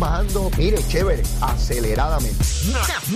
[0.00, 2.44] bajando, mire, chévere, aceleradamente.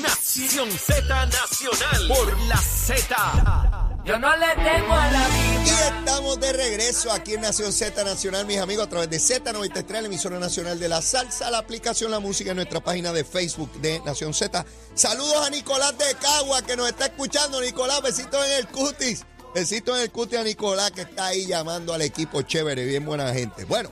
[0.03, 3.91] Nación Z Nacional por la Z.
[4.05, 5.99] Yo no le temo a la Y vida.
[5.99, 10.07] estamos de regreso aquí en Nación Z Nacional, mis amigos, a través de Z93, la
[10.07, 14.01] emisora nacional de la salsa, la aplicación La Música en nuestra página de Facebook de
[14.05, 14.65] Nación Z.
[14.95, 17.63] Saludos a Nicolás de Cagua que nos está escuchando.
[17.63, 19.25] Nicolás, besitos en el cutis.
[19.55, 23.33] Besitos en el cutis a Nicolás que está ahí llamando al equipo chévere, bien buena
[23.33, 23.65] gente.
[23.65, 23.89] Bueno,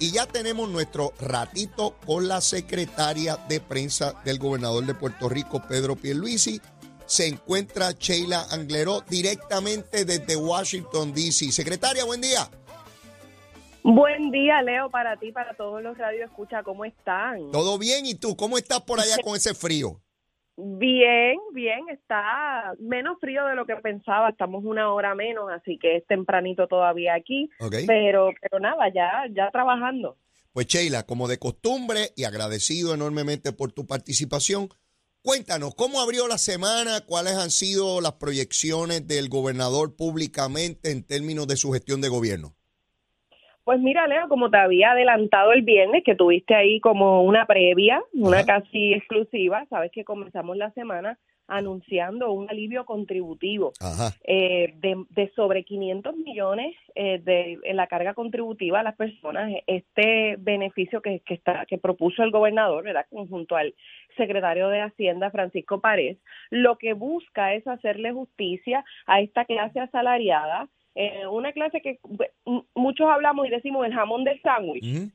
[0.00, 5.62] y ya tenemos nuestro ratito con la secretaria de prensa del gobernador de Puerto Rico,
[5.68, 6.60] Pedro Pierluisi.
[7.04, 11.52] Se encuentra Sheila Angleró directamente desde Washington, D.C.
[11.52, 12.48] Secretaria, buen día.
[13.82, 17.50] Buen día, Leo, para ti, para todos los radios escucha, ¿cómo están?
[17.50, 18.06] ¿Todo bien?
[18.06, 18.36] ¿Y tú?
[18.36, 20.00] ¿Cómo estás por allá con ese frío?
[20.62, 25.96] Bien, bien, está menos frío de lo que pensaba, estamos una hora menos, así que
[25.96, 27.48] es tempranito todavía aquí,
[27.86, 30.18] pero pero nada, ya ya trabajando.
[30.52, 34.68] Pues Sheila, como de costumbre y agradecido enormemente por tu participación,
[35.22, 41.46] cuéntanos cómo abrió la semana, cuáles han sido las proyecciones del gobernador públicamente en términos
[41.46, 42.54] de su gestión de gobierno.
[43.70, 48.02] Pues mira, Leo, como te había adelantado el viernes, que tuviste ahí como una previa,
[48.12, 48.46] una Ajá.
[48.62, 53.72] casi exclusiva, sabes que comenzamos la semana anunciando un alivio contributivo.
[54.24, 60.34] Eh, de, de sobre 500 millones eh, de la carga contributiva a las personas este
[60.38, 63.74] beneficio que, que está que propuso el gobernador verdad junto al
[64.16, 66.18] secretario de Hacienda Francisco Párez
[66.50, 71.98] lo que busca es hacerle justicia a esta clase asalariada eh, una clase que
[72.74, 75.12] muchos hablamos y decimos el jamón del sándwich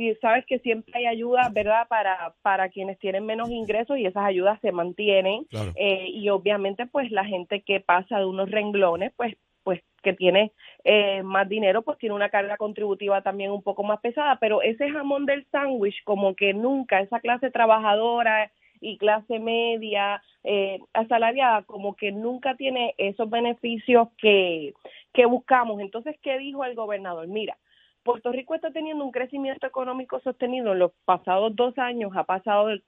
[0.00, 4.24] y sabes que siempre hay ayuda, ¿verdad?, para, para quienes tienen menos ingresos y esas
[4.24, 5.44] ayudas se mantienen.
[5.44, 5.72] Claro.
[5.76, 10.52] Eh, y obviamente, pues la gente que pasa de unos renglones, pues pues que tiene
[10.84, 14.90] eh, más dinero, pues tiene una carga contributiva también un poco más pesada, pero ese
[14.90, 18.50] jamón del sándwich, como que nunca, esa clase trabajadora
[18.80, 24.74] y clase media, eh, asalariada, como que nunca tiene esos beneficios que,
[25.12, 25.80] que buscamos.
[25.80, 27.26] Entonces, ¿qué dijo el gobernador?
[27.28, 27.56] Mira,
[28.02, 32.70] Puerto Rico está teniendo un crecimiento económico sostenido en los pasados dos años, ha pasado,
[32.70, 32.80] eh,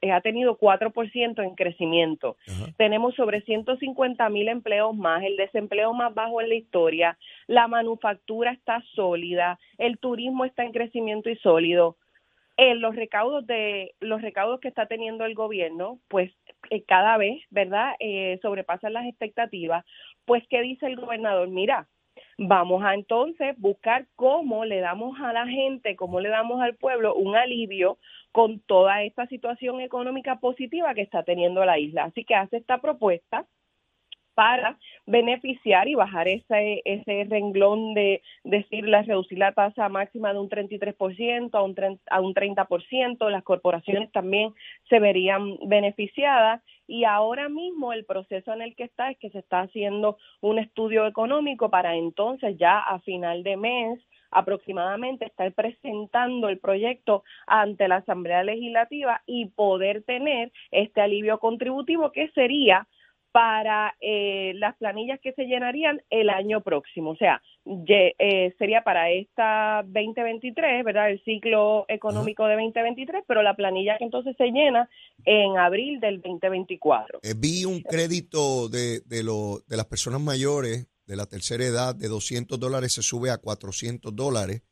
[0.00, 2.36] eh, ha tenido 4% en crecimiento.
[2.48, 2.66] Ajá.
[2.76, 8.50] Tenemos sobre 150 mil empleos más, el desempleo más bajo en la historia, la manufactura
[8.50, 11.96] está sólida, el turismo está en crecimiento y sólido.
[12.58, 16.32] Los recaudos de los recaudos que está teniendo el gobierno, pues
[16.70, 17.94] eh, cada vez, ¿verdad?
[18.00, 19.84] Eh, sobrepasan las expectativas.
[20.24, 21.88] Pues qué dice el gobernador, mira,
[22.36, 27.14] vamos a entonces buscar cómo le damos a la gente, cómo le damos al pueblo
[27.14, 27.98] un alivio
[28.32, 32.04] con toda esta situación económica positiva que está teniendo la isla.
[32.04, 33.46] Así que hace esta propuesta
[34.38, 40.48] para beneficiar y bajar ese ese renglón de decirle reducir la tasa máxima de un
[40.48, 44.54] 33% a un 30, a un 30%, las corporaciones también
[44.88, 46.62] se verían beneficiadas.
[46.86, 50.60] Y ahora mismo el proceso en el que está es que se está haciendo un
[50.60, 53.98] estudio económico para entonces ya a final de mes
[54.30, 62.12] aproximadamente estar presentando el proyecto ante la Asamblea Legislativa y poder tener este alivio contributivo
[62.12, 62.86] que sería
[63.38, 67.10] para eh, las planillas que se llenarían el año próximo.
[67.10, 71.10] O sea, ye- eh, sería para esta 2023, ¿verdad?
[71.10, 74.88] El ciclo económico de 2023, pero la planilla que entonces se llena
[75.24, 77.20] en abril del 2024.
[77.22, 81.94] Eh, vi un crédito de, de, lo- de las personas mayores de la tercera edad
[81.94, 84.62] de 200 dólares se sube a 400 dólares.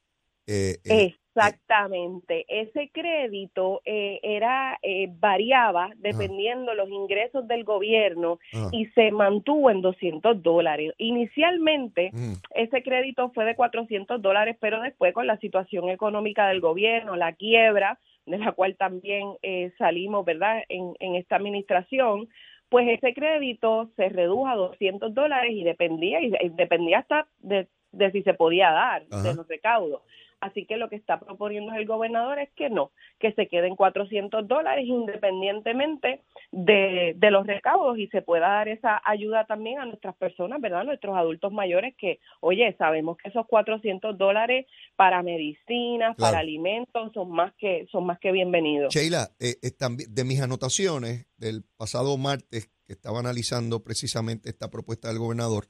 [0.49, 2.45] Eh, eh, Exactamente.
[2.49, 9.71] Ese crédito eh, era eh, variaba dependiendo los ingresos del gobierno ah, y se mantuvo
[9.71, 10.93] en 200 dólares.
[10.99, 16.61] Inicialmente mm, ese crédito fue de 400 dólares, pero después con la situación económica del
[16.61, 22.29] gobierno, la quiebra, de la cual también eh, salimos, ¿verdad?, en, en esta administración,
[22.69, 27.69] pues ese crédito se redujo a 200 dólares y dependía, y, y dependía hasta de,
[27.93, 29.23] de si se podía dar, Ajá.
[29.23, 30.03] de los recaudos.
[30.41, 34.47] Así que lo que está proponiendo el gobernador es que no, que se queden 400
[34.47, 36.23] dólares independientemente
[36.53, 40.85] de, de los recaudos y se pueda dar esa ayuda también a nuestras personas, ¿verdad?
[40.85, 44.67] Nuestros adultos mayores que, oye, sabemos que esos 400 dólares
[44.97, 46.33] para medicinas, Claro.
[46.33, 48.95] para alimentos son más que son más que bienvenidos.
[48.95, 49.71] Sheila, eh, eh,
[50.09, 55.67] de mis anotaciones del pasado martes que estaba analizando precisamente esta propuesta del gobernador,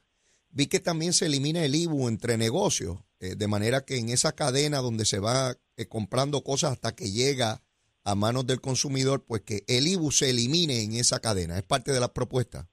[0.50, 4.32] vi que también se elimina el IBU entre negocios, eh, de manera que en esa
[4.32, 7.62] cadena donde se va eh, comprando cosas hasta que llega
[8.04, 11.56] a manos del consumidor, pues que el IBU se elimine en esa cadena.
[11.56, 12.68] Es parte de la propuesta.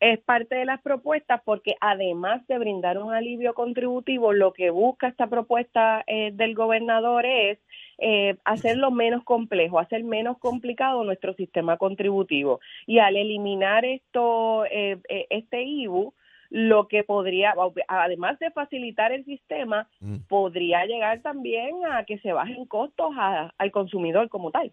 [0.00, 5.08] es parte de las propuestas porque además de brindar un alivio contributivo, lo que busca
[5.08, 7.58] esta propuesta eh, del gobernador es
[7.98, 12.60] eh, hacerlo menos complejo, hacer menos complicado nuestro sistema contributivo.
[12.86, 14.98] Y al eliminar esto, eh,
[15.30, 16.12] este IBU,
[16.50, 17.54] lo que podría,
[17.88, 20.16] además de facilitar el sistema, mm.
[20.28, 24.72] podría llegar también a que se bajen costos al consumidor como tal.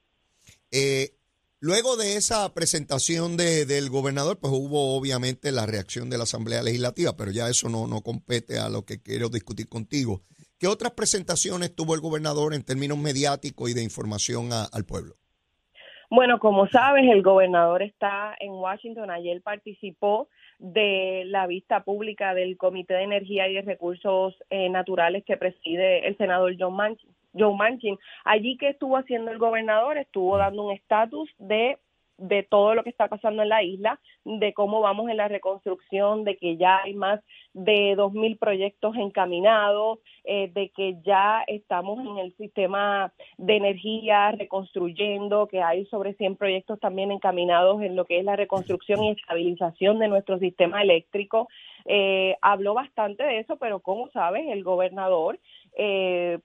[0.72, 1.10] Eh,
[1.66, 6.62] Luego de esa presentación de, del gobernador, pues hubo obviamente la reacción de la Asamblea
[6.62, 10.20] Legislativa, pero ya eso no, no compete a lo que quiero discutir contigo.
[10.60, 15.16] ¿Qué otras presentaciones tuvo el gobernador en términos mediáticos y de información al pueblo?
[16.10, 19.10] Bueno, como sabes, el gobernador está en Washington.
[19.10, 20.28] Ayer participó
[20.64, 26.08] de la vista pública del Comité de Energía y de Recursos eh, Naturales que preside
[26.08, 27.10] el senador John Manchin.
[27.38, 27.98] Joe Manchin.
[28.24, 31.78] Allí que estuvo haciendo el gobernador, estuvo dando un estatus de
[32.24, 36.24] de todo lo que está pasando en la isla, de cómo vamos en la reconstrucción,
[36.24, 37.20] de que ya hay más
[37.54, 45.48] de 2.000 proyectos encaminados, eh, de que ya estamos en el sistema de energía reconstruyendo,
[45.48, 50.00] que hay sobre 100 proyectos también encaminados en lo que es la reconstrucción y estabilización
[50.00, 51.50] de nuestro sistema eléctrico.
[51.86, 55.40] Eh, habló bastante de eso, pero como sabes, el gobernador
[55.78, 56.40] eh,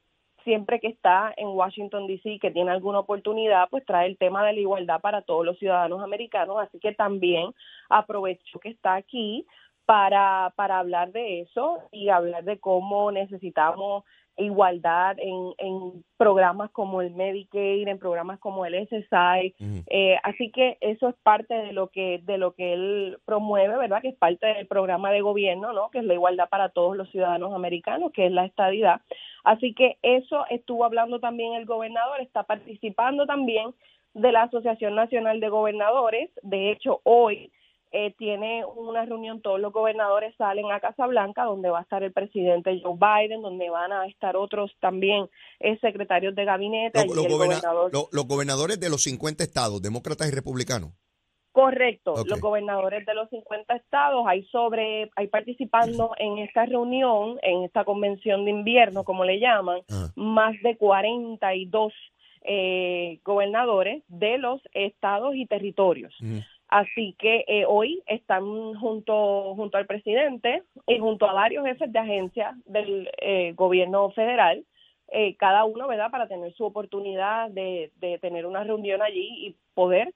[0.49, 4.55] siempre que está en Washington, D.C., que tiene alguna oportunidad, pues trae el tema de
[4.55, 6.57] la igualdad para todos los ciudadanos americanos.
[6.59, 7.53] Así que también
[7.91, 9.45] aprovecho que está aquí
[9.85, 14.05] para, para hablar de eso y hablar de cómo necesitamos
[14.39, 19.55] igualdad en, en programas como el Medicaid, en programas como el SSI.
[19.87, 24.01] eh, así que eso es parte de lo que de lo que él promueve, ¿verdad?
[24.01, 25.91] Que es parte del programa de gobierno, ¿no?
[25.91, 29.03] Que es la igualdad para todos los ciudadanos americanos, que es la estadidad.
[29.45, 33.75] Así que eso estuvo hablando también el gobernador, está participando también
[34.15, 36.31] de la Asociación Nacional de Gobernadores.
[36.43, 37.53] De hecho, hoy
[37.91, 42.03] eh, tiene una reunión, todos los gobernadores salen a Casa Blanca, donde va a estar
[42.03, 45.29] el presidente Joe Biden, donde van a estar otros también
[45.61, 47.07] eh, secretarios de gabinete.
[47.07, 47.17] Los,
[48.13, 50.91] los, gobernadores de los 50 estados, demócratas y republicanos.
[51.59, 57.65] Correcto, los gobernadores de los 50 estados, hay sobre, hay participando en esta reunión, en
[57.65, 60.07] esta convención de invierno, como le llaman, ah.
[60.15, 61.93] más de 42
[62.43, 66.15] eh, gobernadores de los estados y territorios.
[66.69, 68.45] Así que eh, hoy están
[68.75, 74.65] junto, junto al presidente y junto a varios jefes de agencias del eh, gobierno federal,
[75.11, 79.57] eh, cada uno, ¿verdad?, para tener su oportunidad de, de tener una reunión allí y
[79.75, 80.15] poder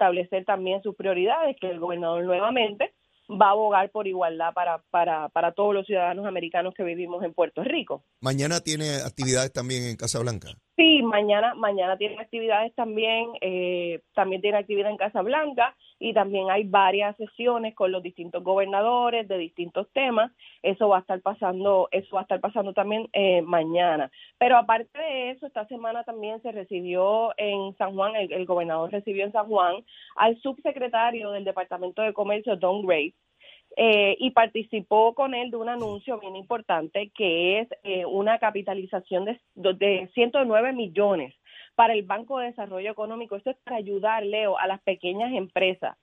[0.00, 2.94] establecer también sus prioridades, que el gobernador nuevamente
[3.30, 7.34] va a abogar por igualdad para, para, para todos los ciudadanos americanos que vivimos en
[7.34, 8.02] Puerto Rico.
[8.20, 10.48] Mañana tiene actividades también en Casa Blanca.
[10.80, 16.48] Sí, mañana, mañana tiene actividades también, eh, también tiene actividad en Casa Blanca y también
[16.50, 20.32] hay varias sesiones con los distintos gobernadores de distintos temas.
[20.62, 24.10] Eso va a estar pasando, eso va a estar pasando también eh, mañana.
[24.38, 28.90] Pero aparte de eso, esta semana también se recibió en San Juan, el, el gobernador
[28.90, 29.84] recibió en San Juan
[30.16, 33.12] al subsecretario del Departamento de Comercio, Don Gray,
[33.76, 39.24] eh, y participó con él de un anuncio bien importante que es eh, una capitalización
[39.24, 41.34] de, de 109 millones
[41.74, 43.36] para el Banco de Desarrollo Económico.
[43.36, 45.96] Esto es para ayudar, Leo, a las pequeñas empresas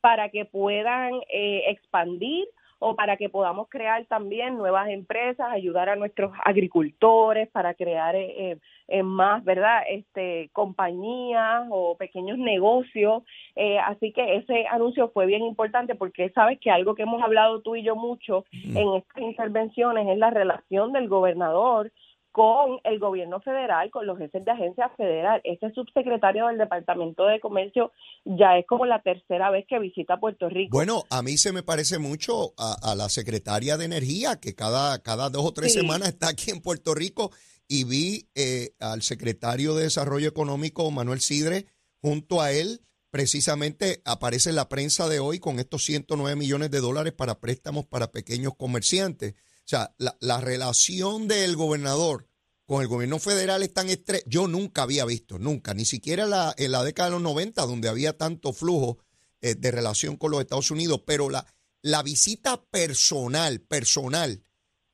[0.00, 2.46] para que puedan eh, expandir
[2.84, 8.58] o para que podamos crear también nuevas empresas, ayudar a nuestros agricultores para crear eh,
[8.88, 9.84] eh, más, ¿verdad?
[9.88, 13.22] Este, compañías o pequeños negocios.
[13.56, 17.62] Eh, así que ese anuncio fue bien importante porque sabes que algo que hemos hablado
[17.62, 21.90] tú y yo mucho en estas intervenciones es la relación del gobernador
[22.34, 25.40] con el gobierno federal, con los jefes de agencia federal.
[25.44, 27.92] Este subsecretario del Departamento de Comercio
[28.24, 30.76] ya es como la tercera vez que visita Puerto Rico.
[30.76, 35.30] Bueno, a mí se me parece mucho a, la secretaria de Energía, que cada, cada
[35.30, 37.30] dos o tres semanas está aquí en Puerto Rico,
[37.68, 41.66] y vi eh, al secretario de Desarrollo Económico, Manuel Sidre,
[42.02, 42.80] junto a él.
[43.10, 47.86] Precisamente aparece en la prensa de hoy con estos 109 millones de dólares para préstamos
[47.86, 49.36] para pequeños comerciantes.
[49.64, 52.28] O sea, la, relación del gobernador
[52.66, 54.24] con el gobierno federal es tan estrecha.
[54.28, 57.88] Yo nunca había visto, nunca, ni siquiera la, en la década de los 90, donde
[57.88, 58.98] había tanto flujo
[59.40, 61.46] eh, de relación con los Estados Unidos, pero la,
[61.80, 64.42] la visita personal, personal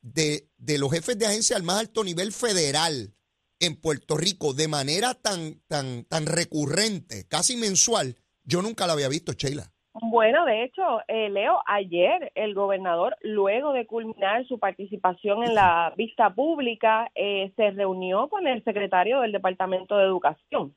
[0.01, 3.13] de, de los jefes de agencia al más alto nivel federal
[3.59, 9.07] en Puerto Rico de manera tan, tan, tan recurrente, casi mensual, yo nunca la había
[9.07, 9.71] visto, Sheila.
[9.93, 15.93] Bueno, de hecho, eh, Leo, ayer el gobernador, luego de culminar su participación en la
[15.97, 20.73] vista pública, eh, se reunió con el secretario del Departamento de Educación.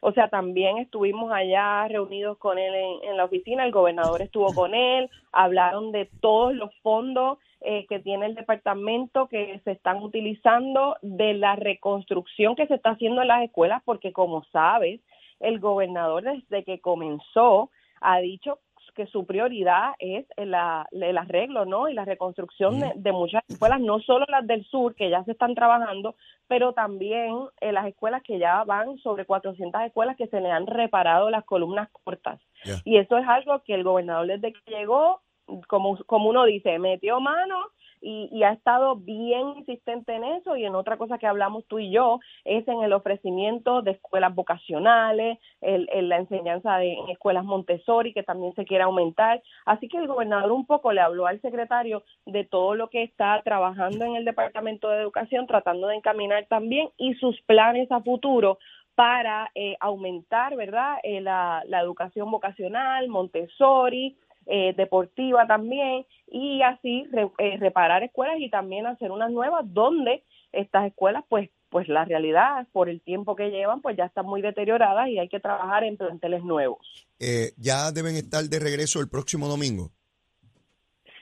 [0.00, 4.74] O sea, también estuvimos allá reunidos con él en, la oficina, el gobernador estuvo con
[4.74, 10.96] él, hablaron de todos los fondos eh, que tiene el departamento que se están utilizando,
[11.02, 15.00] de la reconstrucción que se está haciendo en las escuelas, porque como sabes,
[15.40, 17.70] el gobernador desde que comenzó
[18.02, 18.58] ha dicho
[18.94, 21.88] que su prioridad es el, arreglo ¿no?
[21.88, 25.54] y la reconstrucción de, muchas escuelas, no solo las del sur, que ya se están
[25.54, 26.14] trabajando,
[26.46, 30.66] pero también en las escuelas que ya van sobre 400 escuelas que se le han
[30.66, 32.40] reparado las columnas cortas.
[32.84, 35.20] Y eso es algo que el gobernador desde que llegó,
[35.68, 37.56] como, como uno dice, metió mano
[38.02, 41.90] y, ha estado bien insistente en eso y en otra cosa que hablamos tú y
[41.90, 48.12] yo es en el ofrecimiento de escuelas vocacionales, en la enseñanza de en escuelas Montessori
[48.12, 49.42] que también se quiere aumentar.
[49.64, 53.40] Así que el gobernador un poco le habló al secretario de todo lo que está
[53.42, 58.58] trabajando en el Departamento de Educación, tratando de encaminar también y sus planes a futuro
[58.94, 67.06] para eh, aumentar, ¿verdad?, eh, la, la educación vocacional, Montessori, eh, deportiva también y así
[67.38, 72.68] eh, reparar escuelas y también hacer unas nuevas donde estas escuelas pues pues la realidad
[72.72, 75.96] por el tiempo que llevan pues ya están muy deterioradas y hay que trabajar en
[75.96, 76.78] planteles nuevos.
[77.18, 79.90] Eh, ya deben estar de regreso el próximo domingo.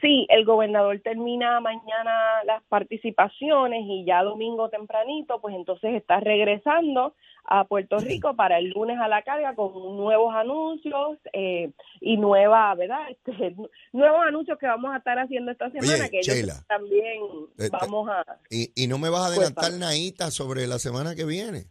[0.00, 7.14] Sí, el gobernador termina mañana las participaciones y ya domingo tempranito, pues entonces está regresando
[7.44, 12.74] a Puerto Rico para el lunes a la carga con nuevos anuncios eh, y nueva,
[12.74, 13.08] ¿verdad?
[13.30, 13.54] Este,
[13.92, 17.22] nuevos anuncios que vamos a estar haciendo esta semana, que ellos también
[17.58, 18.24] eh, vamos a...
[18.50, 21.66] Y, y no me vas a pues, adelantar, Naita, sobre la semana que viene,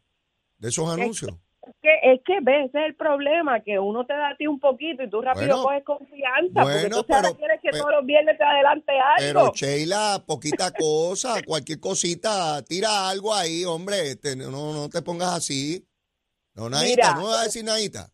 [0.57, 1.37] de esos anuncios
[1.81, 4.59] que, es que ves, ese es el problema, que uno te da a ti un
[4.59, 8.91] poquito y tú rápido coges confianza, porque tú quieres que todos los viernes te adelante
[8.91, 9.17] algo.
[9.17, 15.85] Pero Sheila, poquita cosa, cualquier cosita, tira algo ahí, hombre, no, no te pongas así.
[16.55, 18.07] No, Naita, no vas a decir Naita.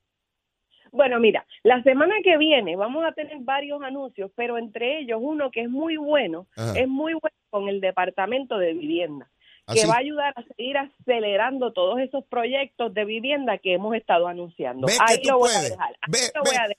[0.92, 5.52] Bueno, mira, la semana que viene vamos a tener varios anuncios, pero entre ellos uno
[5.52, 9.30] que es muy bueno, es muy bueno con el Departamento de Vivienda
[9.74, 14.28] que va a ayudar a seguir acelerando todos esos proyectos de vivienda que hemos estado
[14.28, 14.88] anunciando.
[15.00, 15.96] Ahí lo voy a dejar.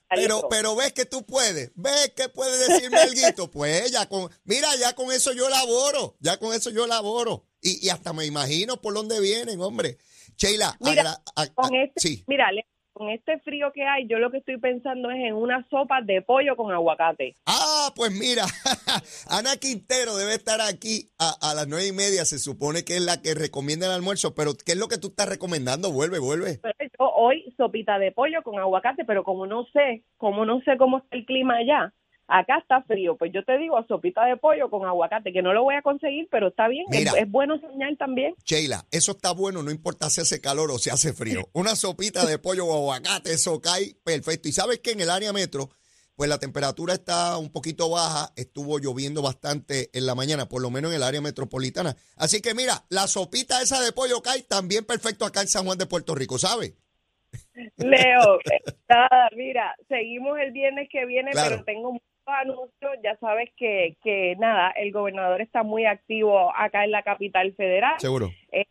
[0.09, 3.51] pero, pero ves que tú puedes, ves que puedes decirme algo.
[3.51, 7.43] pues ya con, mira, ya con eso yo laboro, ya con eso yo laboro.
[7.61, 9.97] Y, y hasta me imagino por dónde vienen, hombre.
[10.37, 11.19] Sheila, mira,
[11.55, 12.23] con este, sí.
[12.27, 12.49] mira,
[12.97, 16.21] con este frío que hay, yo lo que estoy pensando es en una sopa de
[16.21, 17.35] pollo con aguacate.
[17.45, 18.43] Ah, pues mira,
[19.29, 23.21] Ana Quintero debe estar aquí a, las nueve y media, se supone que es la
[23.21, 25.91] que recomienda el almuerzo, pero ¿qué es lo que tú estás recomendando?
[25.91, 26.59] Vuelve, vuelve.
[26.99, 30.97] Yo hoy sopita de pollo con aguacate, pero como no sé, como no sé cómo
[30.97, 31.93] está el clima allá,
[32.27, 35.63] acá está frío, pues yo te digo sopita de pollo con aguacate, que no lo
[35.63, 38.35] voy a conseguir, pero está bien, es, bueno soñar también.
[38.43, 41.49] Sheila, eso está bueno, no importa si hace calor o si hace frío.
[41.53, 44.49] Una sopita de pollo o aguacate, eso cae perfecto.
[44.49, 45.69] Y sabes que en el área metro,
[46.15, 50.69] pues la temperatura está un poquito baja, estuvo lloviendo bastante en la mañana, por lo
[50.69, 51.95] menos en el área metropolitana.
[52.15, 55.77] Así que mira, la sopita esa de pollo cae también perfecto acá en San Juan
[55.77, 56.73] de Puerto Rico, ¿sabes?
[57.77, 58.39] Leo,
[58.89, 64.71] nada, mira, seguimos el viernes que viene, pero tengo anuncios, ya sabes que, que nada,
[64.71, 67.95] el gobernador está muy activo acá en la capital federal.
[67.99, 68.29] Seguro.
[68.51, 68.65] Eh,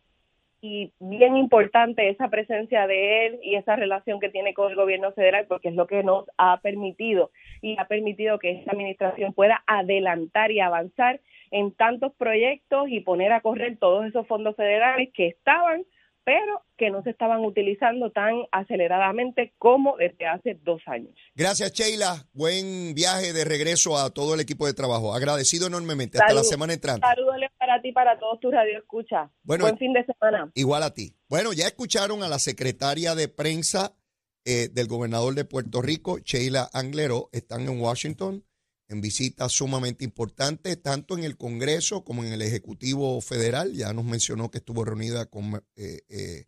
[0.61, 5.11] y bien importante esa presencia de él y esa relación que tiene con el gobierno
[5.11, 9.63] federal porque es lo que nos ha permitido y ha permitido que esta administración pueda
[9.67, 11.21] adelantar y avanzar
[11.51, 15.85] en tantos proyectos y poner a correr todos esos fondos federales que estaban
[16.27, 21.15] pero que no se estaban utilizando tan aceleradamente como desde hace dos años.
[21.35, 22.27] Gracias, Sheila.
[22.33, 25.15] Buen viaje de regreso a todo el equipo de trabajo.
[25.15, 26.17] Agradecido enormemente.
[26.17, 27.07] Hasta la semana entrante.
[27.07, 29.29] Saludos para ti, para todos tus radioescuchas.
[29.43, 30.51] Bueno, Buen fin de semana.
[30.53, 31.15] Igual a ti.
[31.29, 33.95] Bueno, ya escucharon a la secretaria de prensa
[34.43, 37.29] eh, del gobernador de Puerto Rico, Sheila Anglero.
[37.31, 38.43] Están en Washington
[38.89, 43.73] en visitas sumamente importantes, tanto en el Congreso como en el Ejecutivo Federal.
[43.73, 46.45] Ya nos mencionó que estuvo reunida con eh, eh,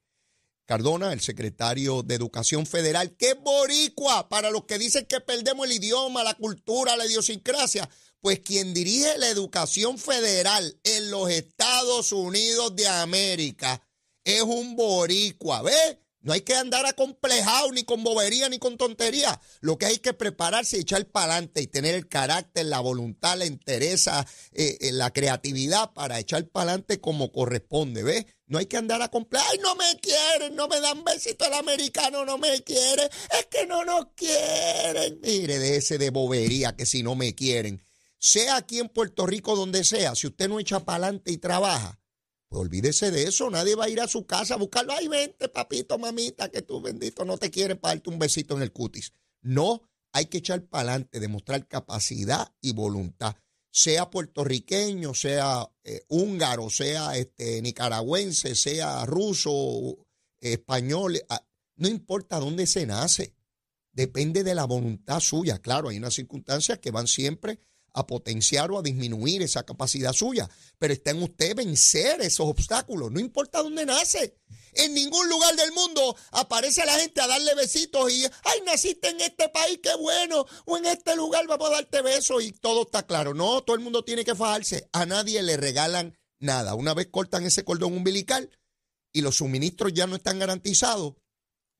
[0.65, 5.73] Cardona, el secretario de Educación Federal, es boricua, para los que dicen que perdemos el
[5.73, 7.89] idioma, la cultura, la idiosincrasia.
[8.21, 13.81] Pues quien dirige la educación federal en los Estados Unidos de América
[14.23, 15.97] es un boricua, ¿ves?
[16.21, 19.39] No hay que andar acomplejado ni con bobería ni con tontería.
[19.61, 23.37] Lo que hay que prepararse y echar para adelante y tener el carácter, la voluntad,
[23.37, 28.25] la interesa, eh, eh, la creatividad para echar para adelante como corresponde, ¿ves?
[28.47, 29.49] No hay que andar acomplejado.
[29.51, 33.05] Ay, no me quieren, no me dan besito el americano, no me quiere.
[33.05, 35.19] Es que no nos quieren.
[35.21, 37.85] Mire, de ese de bobería que si no me quieren.
[38.17, 41.98] Sea aquí en Puerto Rico donde sea, si usted no echa para adelante y trabaja,
[42.49, 44.93] Pues olvídese de eso, nadie va a ir a su casa a buscarlo.
[44.93, 48.63] Ay, vente, papito, mamita, que tú bendito no te quieren para darte un besito en
[48.63, 49.13] el cutis.
[49.41, 53.35] No, hay que echar para adelante, demostrar capacidad y voluntad.
[53.71, 60.07] Sea puertorriqueño, sea eh, húngaro, sea este, nicaragüense, sea ruso,
[60.41, 61.21] español,
[61.75, 63.35] no importa dónde se nace,
[63.91, 65.59] depende de la voluntad suya.
[65.59, 67.59] Claro, hay unas circunstancias que van siempre
[67.93, 73.11] a potenciar o a disminuir esa capacidad suya, pero está en usted vencer esos obstáculos,
[73.11, 74.37] no importa dónde nace.
[74.73, 79.21] En ningún lugar del mundo aparece la gente a darle besitos y, ay, naciste en
[79.21, 83.05] este país, qué bueno, o en este lugar vamos a darte besos y todo está
[83.05, 83.33] claro.
[83.33, 86.75] No, todo el mundo tiene que fajarse, a nadie le regalan nada.
[86.75, 88.49] Una vez cortan ese cordón umbilical
[89.11, 91.15] y los suministros ya no están garantizados,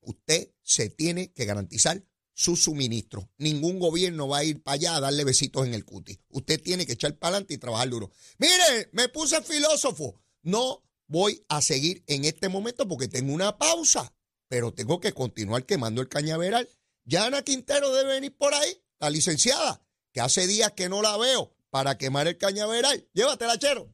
[0.01, 2.03] usted se tiene que garantizar
[2.39, 3.29] su suministro.
[3.37, 6.17] Ningún gobierno va a ir para allá a darle besitos en el cuti.
[6.29, 8.11] Usted tiene que echar para adelante y trabajar duro.
[8.37, 10.21] Mire, me puse filósofo.
[10.41, 14.13] No voy a seguir en este momento porque tengo una pausa,
[14.47, 16.69] pero tengo que continuar quemando el cañaveral.
[17.03, 19.81] Yana Quintero debe venir por ahí, la licenciada,
[20.13, 23.05] que hace días que no la veo para quemar el cañaveral.
[23.13, 23.93] Llévatela, chero.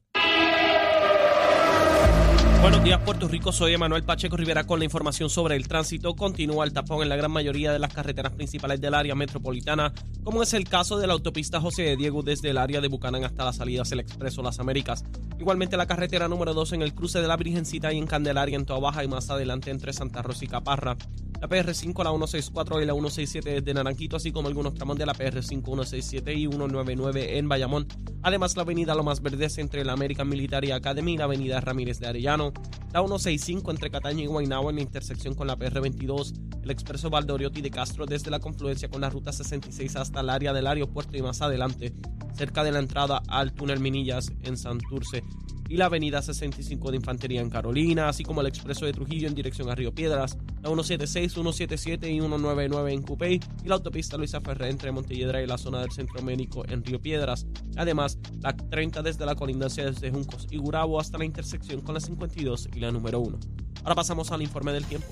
[2.65, 3.51] Buenos días, Puerto Rico.
[3.51, 6.15] Soy Emanuel Pacheco Rivera con la información sobre el tránsito.
[6.15, 9.93] Continúa el tapón en la gran mayoría de las carreteras principales del área metropolitana,
[10.23, 13.23] como es el caso de la autopista José de Diego desde el área de Bucanán
[13.23, 15.05] hasta la salida hacia el Expreso Las Américas.
[15.39, 18.65] Igualmente la carretera número 2 en el cruce de la Virgencita y en Candelaria en
[18.65, 20.97] Toa Baja y más adelante entre Santa Rosa y Caparra.
[21.45, 25.13] La PR5, la 164 y la 167 de Naranquito, así como algunos tramos de la
[25.13, 27.87] PR5, 167 y 199 en Bayamón.
[28.23, 32.07] Además, la avenida Lomas Verdes entre la American Military Academy y la avenida Ramírez de
[32.07, 32.51] Arellano.
[32.93, 36.33] La 165 entre Cataño y Guaynabo en la intersección con la PR22.
[36.63, 40.51] El expreso Valdoriotti de Castro desde la confluencia con la ruta 66 hasta el área
[40.51, 41.93] del aeropuerto y más adelante,
[42.33, 45.23] cerca de la entrada al túnel Minillas en Santurce
[45.67, 49.35] y la avenida 65 de Infantería en Carolina, así como el expreso de Trujillo en
[49.35, 54.41] dirección a Río Piedras, la 176, 177 y 199 en Cupey y la autopista Luisa
[54.41, 57.45] Ferré entre Montelledra y la zona del Centro Médico en Río Piedras.
[57.77, 61.99] Además, la 30 desde la colindancia desde Juncos y Gurabo hasta la intersección con la
[61.99, 63.37] 52 y la número 1.
[63.83, 65.07] Ahora pasamos al informe del tiempo.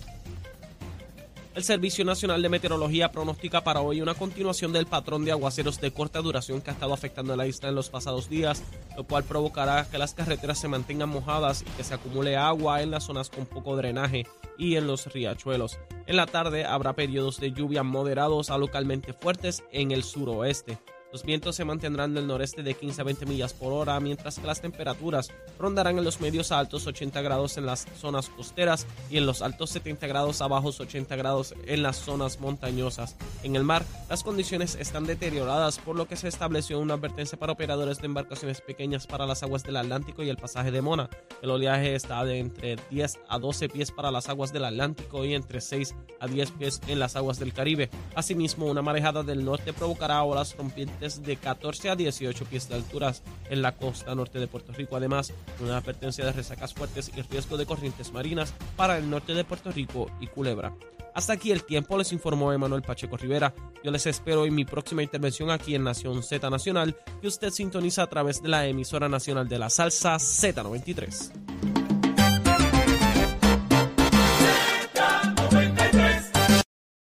[1.55, 5.92] El Servicio Nacional de Meteorología pronostica para hoy una continuación del patrón de aguaceros de
[5.92, 8.63] corta duración que ha estado afectando a la isla en los pasados días,
[8.98, 12.89] lo cual provocará que las carreteras se mantengan mojadas y que se acumule agua en
[12.89, 14.25] las zonas con poco drenaje
[14.57, 15.77] y en los riachuelos.
[16.07, 20.79] En la tarde habrá periodos de lluvia moderados a localmente fuertes en el suroeste.
[21.14, 24.48] Los vientos se mantendrán del noreste de 15 a 20 millas por hora, mientras que
[24.48, 29.18] las temperaturas rondarán en los medios a altos 80 grados en las zonas costeras y
[29.18, 33.16] en los altos 70 grados a bajos 80 grados en las zonas montañosas.
[33.44, 37.54] En el mar, las condiciones están deterioradas, por lo que se estableció una advertencia para
[37.54, 41.12] operadores de embarcaciones pequeñas para las aguas del Atlántico y el pasaje de Mona.
[41.44, 45.36] El oleaje está de entre 10 a 12 pies para las aguas del Atlántico y
[45.36, 47.92] entre 6 a 10 pies en las aguas del Caribe.
[48.16, 53.24] Asimismo, una marejada del norte provocará olas rompientes de 14 a 18 pies de alturas
[53.50, 54.96] en la costa norte de Puerto Rico.
[54.96, 59.44] Además, una advertencia de resacas fuertes y riesgo de corrientes marinas para el norte de
[59.44, 60.74] Puerto Rico y Culebra.
[61.13, 63.53] Hasta aquí el tiempo, les informó Emanuel Pacheco Rivera.
[63.83, 68.03] Yo les espero en mi próxima intervención aquí en Nación Z Nacional, que usted sintoniza
[68.03, 71.73] a través de la emisora nacional de la salsa Z93.